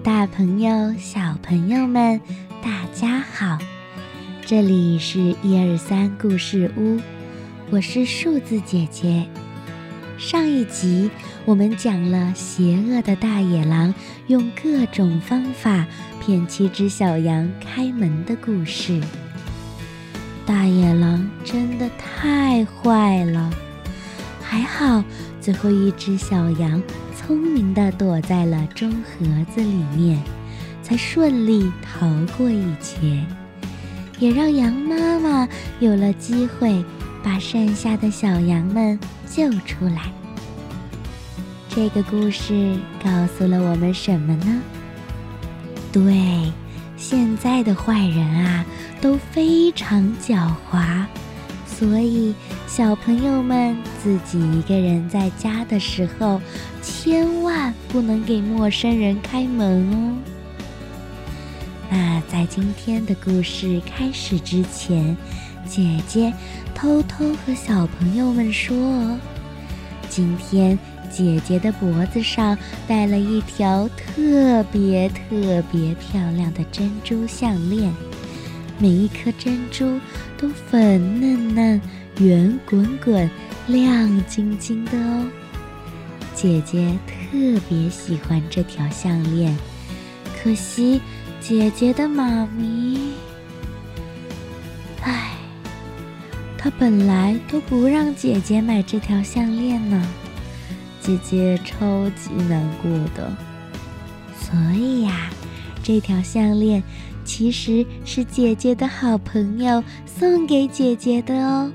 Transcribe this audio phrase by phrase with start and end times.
[0.00, 2.20] 大朋友、小朋友们，
[2.62, 3.58] 大家好！
[4.46, 7.00] 这里是一二三故事屋，
[7.70, 9.26] 我是数字姐姐。
[10.16, 11.10] 上一集
[11.44, 13.92] 我们讲了邪恶的大野狼
[14.28, 15.84] 用各种方法
[16.20, 19.00] 骗七只小羊开门的故事。
[20.46, 23.50] 大野狼真的太坏了，
[24.40, 25.02] 还好
[25.40, 26.80] 最后一只小羊。
[27.28, 30.18] 聪明地躲在了钟盒子里面，
[30.82, 33.22] 才顺利逃过一劫，
[34.18, 35.46] 也让羊妈妈
[35.78, 36.82] 有了机会
[37.22, 40.10] 把剩下的小羊们救出来。
[41.68, 44.62] 这个故事告诉了我们什么呢？
[45.92, 46.50] 对，
[46.96, 48.64] 现在的坏人啊
[49.02, 51.04] 都非常狡猾，
[51.66, 52.34] 所以
[52.68, 56.40] 小朋友们自己一个人在家的时候。
[56.80, 60.16] 千万不能给陌生人开门哦。
[61.90, 65.16] 那在今天的故事开始之前，
[65.66, 66.32] 姐姐
[66.74, 68.76] 偷偷和小朋友们说，
[70.08, 70.78] 今天
[71.10, 77.92] 姐姐的脖子上戴了一条特别特别漂亮的珍珠项链，
[78.78, 79.98] 每一颗珍珠
[80.36, 81.80] 都粉嫩嫩、
[82.20, 83.30] 圆滚滚、
[83.66, 85.26] 亮晶晶的哦。
[86.34, 89.56] 姐姐特别喜欢这条项链，
[90.36, 91.00] 可惜
[91.40, 93.12] 姐姐的妈咪，
[95.02, 95.36] 唉，
[96.56, 100.08] 她本来都不让姐姐买这条项链呢，
[101.00, 103.36] 姐姐超级难过的。
[104.38, 105.30] 所以呀，
[105.82, 106.82] 这条项链
[107.24, 111.70] 其实是姐姐的好朋友送给姐姐的哦，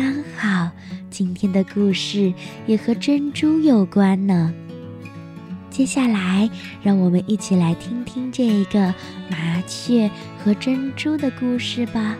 [0.00, 0.70] 刚好。
[1.10, 2.32] 今天的故事
[2.66, 4.54] 也和珍珠有关呢。
[5.68, 6.48] 接下来，
[6.82, 8.94] 让我们一起来听听这一个
[9.28, 10.10] 麻雀
[10.42, 12.16] 和珍珠的故事吧。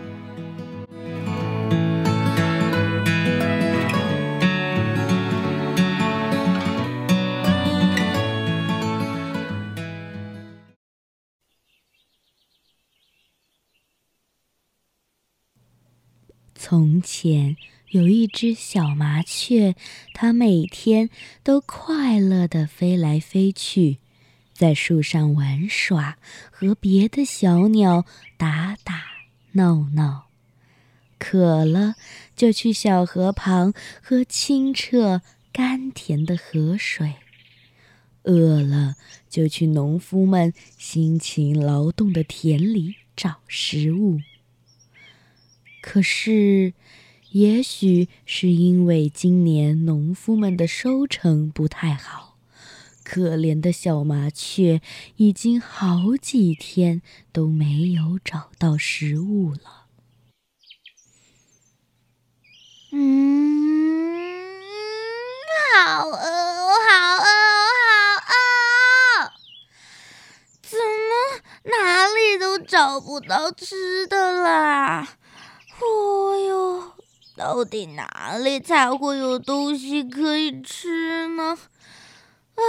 [16.71, 17.57] 从前。
[17.89, 19.75] 有一只小麻雀，
[20.13, 21.09] 它每天
[21.43, 23.97] 都快乐地飞来飞去，
[24.53, 26.17] 在树上玩耍，
[26.49, 28.05] 和别的小鸟
[28.37, 29.03] 打打
[29.51, 30.27] 闹闹。
[31.19, 31.95] 渴了
[32.37, 35.21] 就去小河旁喝清澈
[35.51, 37.15] 甘甜的河水，
[38.23, 38.95] 饿了
[39.29, 44.21] 就去农夫们辛勤劳动的田里找食物。
[45.81, 46.73] 可是。
[47.31, 52.37] 也许是因为今年农夫们的收成不太好，
[53.05, 54.81] 可怜的小麻雀
[55.15, 59.85] 已经好几天都没有找到食物了。
[62.91, 64.11] 嗯，
[65.73, 67.25] 好饿，好饿，
[68.27, 68.33] 好
[69.23, 69.31] 饿！
[70.61, 75.19] 怎么哪里都找不到吃的啦？
[75.81, 76.93] 哦哟！
[77.35, 81.57] 到底哪里才会有东西可以吃呢？
[82.55, 82.61] 啊！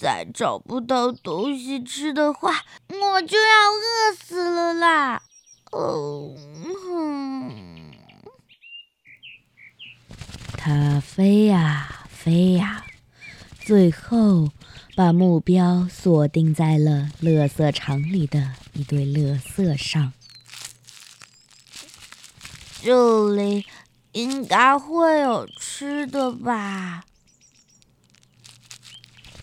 [0.00, 5.22] 再找不到东西吃的话，我就要饿死了啦！
[5.72, 6.36] 哦
[6.86, 7.90] 哼！
[10.56, 12.84] 它飞呀飞呀，
[13.60, 14.50] 最后
[14.94, 20.12] 把目标锁定在了垃圾场里的一堆垃圾上。
[22.82, 23.66] 这里
[24.12, 27.04] 应该会有吃的吧？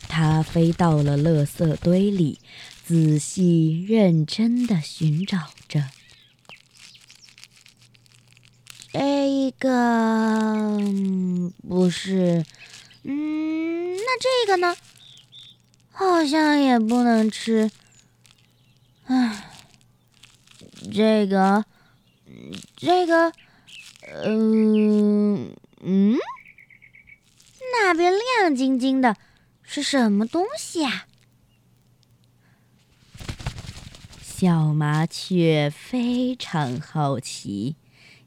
[0.07, 2.39] 它飞到了垃圾堆里，
[2.85, 5.89] 仔细认真的寻找着。
[8.93, 10.79] 这个
[11.67, 12.45] 不是，
[13.03, 14.77] 嗯，那这个呢？
[15.91, 17.69] 好像也不能吃。
[19.07, 19.51] 唉，
[20.93, 21.65] 这个。
[22.75, 23.31] 这个，
[24.23, 26.17] 嗯嗯，
[27.73, 29.15] 那边亮晶晶的，
[29.63, 31.07] 是什么东西呀？
[34.21, 37.77] 小麻雀非常好奇，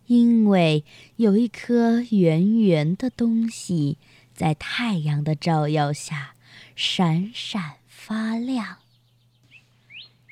[0.07, 0.85] 因为
[1.17, 3.99] 有一颗圆圆的东西
[4.35, 6.35] 在太阳的照耀下
[6.75, 8.79] 闪闪发亮。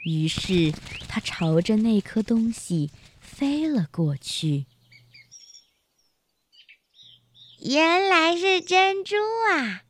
[0.06, 0.72] 于是，
[1.08, 4.66] 它朝着那颗东西飞了过去。
[7.58, 9.16] 原来是珍珠
[9.50, 9.82] 啊！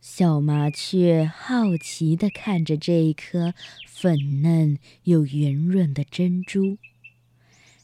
[0.00, 3.54] 小麻雀好奇地看着这一颗
[3.86, 6.78] 粉嫩又圆润的珍珠。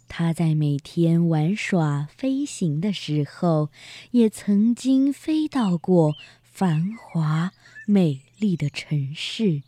[0.08, 3.70] 它在每天玩耍、飞行的时候，
[4.10, 7.52] 也曾经飞到过繁华
[7.86, 9.62] 美丽的城市，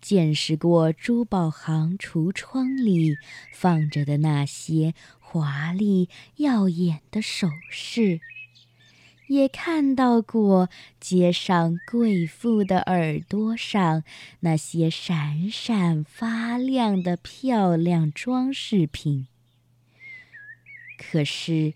[0.00, 3.16] 见识过珠宝行橱窗里
[3.52, 8.20] 放着的那些华丽耀眼的首饰。
[9.26, 14.02] 也看到过街上贵妇的耳朵上
[14.40, 19.26] 那些闪闪发亮的漂亮装饰品，
[20.96, 21.74] 可是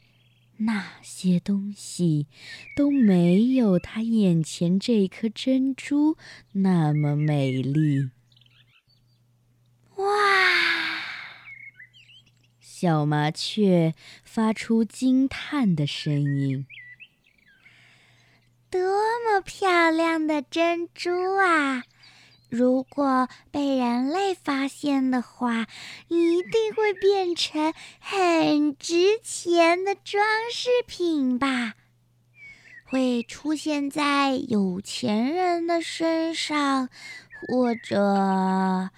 [0.58, 2.26] 那些东西
[2.76, 6.16] 都没有他眼前这颗珍珠
[6.52, 8.10] 那么美丽。
[9.96, 10.06] 哇！
[12.60, 13.94] 小麻雀
[14.24, 16.66] 发出惊叹的声音。
[18.68, 18.80] 多
[19.24, 21.84] 么漂亮的珍珠啊！
[22.52, 25.66] 如果被人类发现的话，
[26.08, 30.22] 一定会变成很值钱的装
[30.52, 31.72] 饰品吧？
[32.84, 36.90] 会出现在有钱人的身上，
[37.48, 38.90] 或者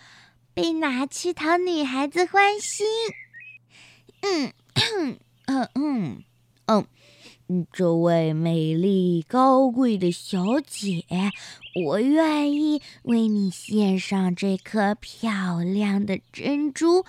[0.52, 2.84] 被拿去讨女孩子欢心。
[4.22, 6.24] 嗯嗯嗯嗯
[6.66, 6.86] 嗯。
[7.70, 11.04] 这位美丽高贵的小姐，
[11.84, 17.04] 我愿意为你献上这颗漂亮的珍珠，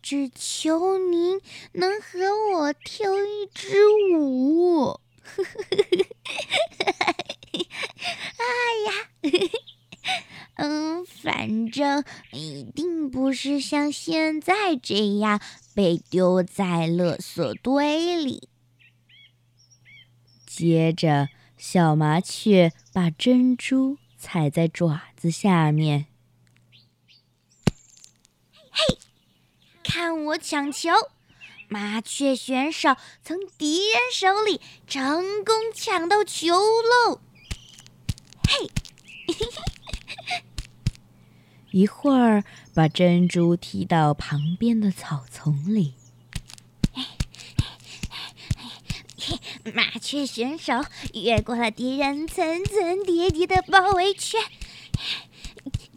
[0.00, 1.40] 只求您
[1.72, 2.18] 能和
[2.54, 3.78] 我跳一支
[4.16, 5.00] 舞。
[8.38, 8.44] 哎
[8.86, 8.92] 呀，
[10.56, 15.40] 嗯，反正一定不是像现在这样
[15.74, 18.49] 被丢在垃圾堆里。
[20.60, 26.04] 接着，小麻雀把珍珠踩在爪子下面。
[28.70, 28.98] 嘿，
[29.82, 30.90] 看我抢球！
[31.68, 37.22] 麻雀选手从敌人手里成功抢到球喽！
[38.46, 38.70] 嘿，
[41.72, 45.94] 一会儿把珍珠踢到旁边的草丛里。
[49.74, 50.72] 麻雀选手
[51.12, 54.40] 越过了敌人层层叠叠的包围圈，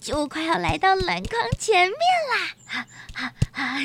[0.02, 1.98] 就快要来到篮筐前面
[2.30, 2.56] 啦！
[2.66, 2.86] 哈
[3.54, 3.82] 哈！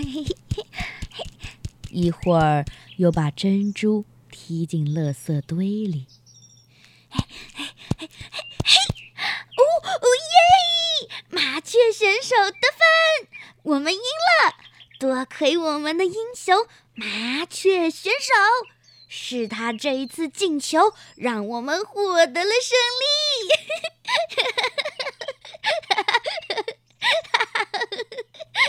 [1.91, 2.65] 一会儿
[2.97, 6.07] 又把珍珠踢进垃圾堆里。
[7.09, 7.25] 嘿，
[7.55, 7.65] 嘿，
[7.99, 8.09] 嘿，
[8.65, 8.77] 嘿！
[9.57, 10.07] 哦哦
[11.01, 11.09] 耶！
[11.31, 13.29] 麻雀选手得分，
[13.63, 14.55] 我们赢了！
[14.99, 18.35] 多亏我们的英雄麻雀选手。
[19.09, 20.79] 是他这一次进球，
[21.17, 23.09] 让我们获得了胜利。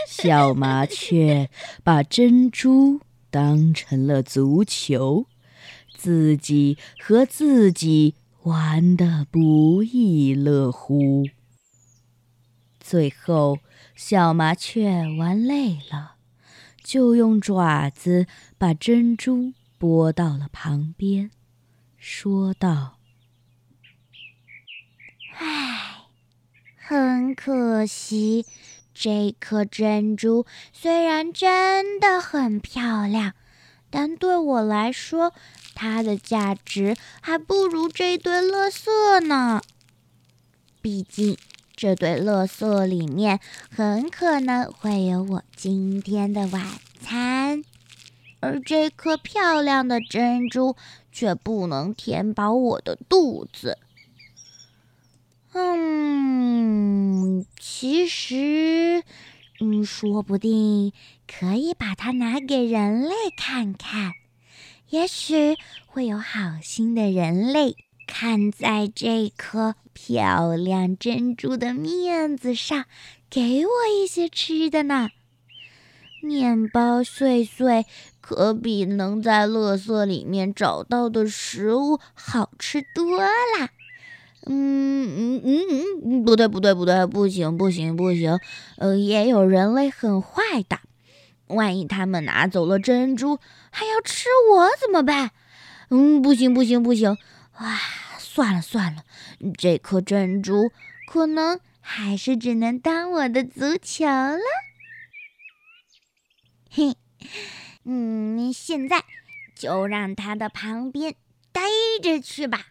[0.08, 1.50] 小麻雀
[1.84, 5.26] 把珍珠当成了足球，
[5.96, 11.26] 自己和自己玩得不亦乐乎。
[12.80, 13.60] 最后，
[13.96, 16.16] 小麻雀玩累了，
[16.84, 18.26] 就用爪子
[18.58, 19.54] 把珍珠。
[19.80, 21.32] 拨到了旁边，
[21.98, 22.98] 说道
[25.40, 26.02] ：“唉，
[26.76, 28.46] 很可惜，
[28.94, 33.34] 这颗珍珠虽然真的很漂亮，
[33.90, 35.34] 但对我来说，
[35.74, 39.62] 它的价值还不如这堆垃圾呢。
[40.82, 41.38] 毕竟，
[41.74, 46.68] 这堆垃圾里面很可能会有我今天的晚
[47.00, 47.64] 餐。”
[48.40, 50.76] 而这颗漂亮的珍珠
[51.12, 53.78] 却不能填饱我的肚子。
[55.54, 59.04] 嗯，其实，
[59.60, 60.94] 嗯，说不定
[61.28, 64.14] 可以把它拿给人类看看，
[64.90, 72.86] 也许会有好心的人类看在这颗漂亮珍珠的面子上，
[73.30, 75.10] 给我一些吃的呢。
[76.22, 77.86] 面包碎碎。
[78.30, 83.72] 可比能在垃圾里面找到的食物好吃多啦。
[84.46, 85.62] 嗯嗯嗯
[86.06, 88.40] 嗯，不对不对不对，不行不行不行，
[88.78, 90.78] 呃，也有人类很坏的，
[91.48, 93.40] 万一他们拿走了珍珠，
[93.72, 95.32] 还要吃我怎么办？
[95.90, 97.18] 嗯，不行不行不行，
[97.54, 97.80] 啊，
[98.20, 99.02] 算了算了，
[99.58, 100.70] 这颗珍珠
[101.12, 104.40] 可能还是只能当我的足球了。
[106.70, 106.96] 嘿，
[107.92, 109.04] 嗯，现在
[109.56, 111.16] 就让它的旁边
[111.52, 111.62] 待
[112.04, 112.68] 着去吧。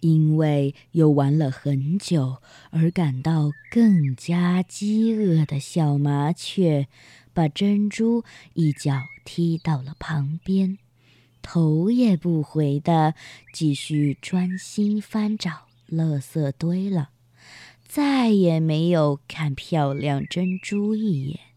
[0.00, 6.88] 因为又玩了很久而感到更加饥饿的小麻雀，
[7.32, 10.76] 把珍珠一脚踢到了旁边，
[11.40, 13.14] 头也不回地
[13.52, 17.10] 继续专心翻找垃圾堆了，
[17.86, 21.53] 再也没有看漂亮珍珠一眼。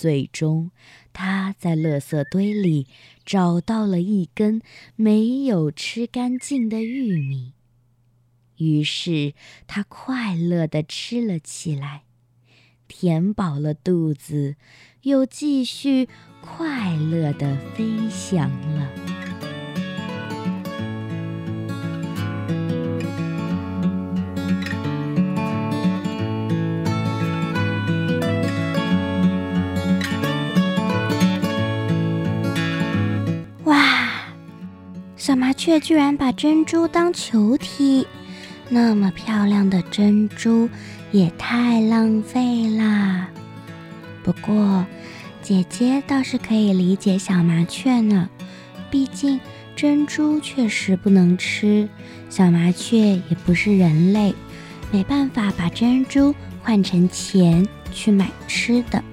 [0.00, 0.70] 最终，
[1.12, 2.86] 他在垃圾堆里
[3.24, 4.62] 找到了一根
[4.94, 7.54] 没有吃干净的玉米，
[8.58, 9.34] 于是
[9.66, 12.04] 他快乐地吃了起来，
[12.86, 14.54] 填饱了肚子，
[15.02, 16.08] 又继续
[16.40, 19.07] 快乐地飞翔了。
[35.28, 38.06] 小麻雀居然把珍珠当球踢，
[38.70, 40.70] 那么漂亮的珍珠
[41.12, 43.28] 也太浪费啦。
[44.22, 44.86] 不过，
[45.42, 48.30] 姐姐倒是可以理解小麻雀呢，
[48.90, 49.38] 毕竟
[49.76, 51.86] 珍珠确实不能吃，
[52.30, 54.34] 小麻雀也不是人类，
[54.90, 59.04] 没办法把珍珠换成钱去买吃的。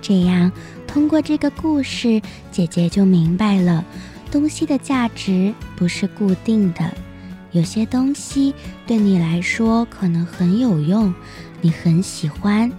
[0.00, 0.50] 这样，
[0.86, 3.84] 通过这个故事，姐姐就明白了。
[4.28, 6.92] 东西的价值不是固定的，
[7.52, 8.54] 有些东西
[8.86, 11.12] 对你来说可能很有用，
[11.60, 12.70] 你很喜欢；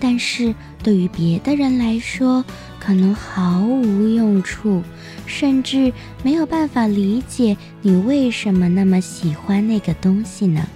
[0.00, 2.44] 但是对于别的人来说，
[2.78, 4.82] 可能毫无用处，
[5.26, 5.92] 甚至
[6.22, 10.66] 没有办法理解你为什么那么喜欢那个东西呢？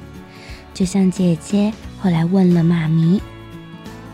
[0.73, 3.21] 就像姐姐后来问了妈咪，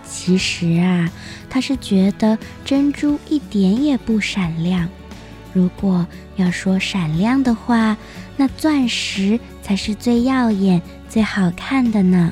[0.09, 1.11] 其实啊，
[1.51, 4.89] 她是觉得珍珠一点也不闪亮。
[5.55, 6.07] 如果
[6.37, 7.97] 要说闪亮的话，
[8.37, 12.31] 那钻石才是最耀眼、最好看的呢。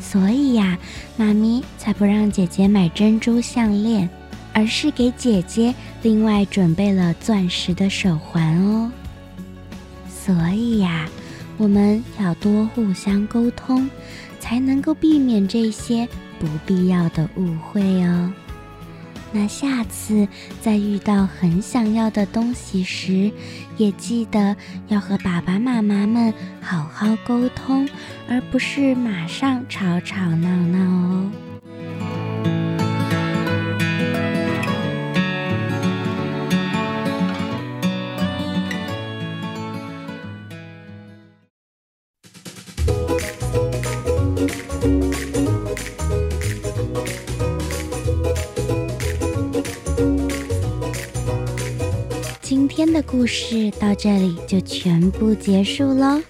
[0.00, 0.78] 所以呀，
[1.16, 4.08] 妈咪才不让姐姐买珍珠项链，
[4.52, 8.90] 而是给姐姐另外准备了钻石的手环哦。
[10.08, 11.08] 所以呀，
[11.58, 13.90] 我们要多互相沟通，
[14.38, 18.32] 才能够避免这些不必要的误会哦。
[19.32, 20.28] 那下次
[20.60, 23.32] 再遇到很想要的东西时，
[23.78, 24.54] 也记得
[24.88, 27.88] 要和爸爸妈妈们好好沟通，
[28.28, 31.30] 而不是马上吵吵闹闹哦。
[52.84, 56.20] 天的故事到这里就全部结束喽。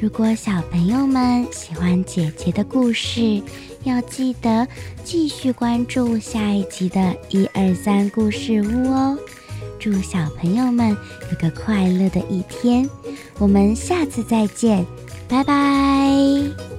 [0.00, 3.42] 如果小朋友们喜欢姐姐的故事，
[3.84, 4.66] 要记得
[5.04, 9.18] 继续关注下一集的一二三故事屋哦。
[9.78, 10.96] 祝小朋友们
[11.30, 12.88] 有个快乐的一天，
[13.38, 14.86] 我们下次再见，
[15.28, 16.77] 拜拜。